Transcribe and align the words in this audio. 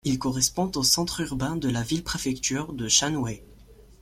Il 0.03 0.17
correspond 0.17 0.71
au 0.77 0.81
centre 0.81 1.19
urbain 1.19 1.55
de 1.57 1.69
la 1.69 1.83
ville-préfecture 1.83 2.73
de 2.73 2.87
Shanwei. 2.87 3.43